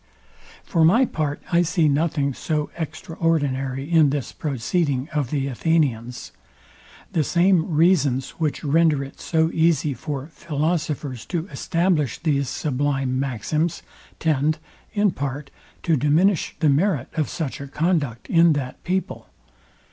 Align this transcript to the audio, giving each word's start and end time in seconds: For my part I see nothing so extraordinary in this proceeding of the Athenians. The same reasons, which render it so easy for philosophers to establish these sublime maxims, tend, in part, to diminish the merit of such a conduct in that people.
For 0.63 0.83
my 0.83 1.05
part 1.05 1.43
I 1.51 1.61
see 1.61 1.87
nothing 1.87 2.33
so 2.33 2.71
extraordinary 2.75 3.83
in 3.87 4.09
this 4.09 4.31
proceeding 4.31 5.07
of 5.13 5.29
the 5.29 5.45
Athenians. 5.45 6.31
The 7.13 7.23
same 7.23 7.71
reasons, 7.75 8.31
which 8.39 8.63
render 8.63 9.03
it 9.03 9.19
so 9.19 9.51
easy 9.53 9.93
for 9.93 10.25
philosophers 10.29 11.23
to 11.27 11.45
establish 11.49 12.17
these 12.17 12.49
sublime 12.49 13.19
maxims, 13.19 13.83
tend, 14.17 14.57
in 14.91 15.11
part, 15.11 15.51
to 15.83 15.95
diminish 15.95 16.55
the 16.61 16.69
merit 16.69 17.09
of 17.13 17.29
such 17.29 17.61
a 17.61 17.67
conduct 17.67 18.27
in 18.27 18.53
that 18.53 18.83
people. 18.83 19.27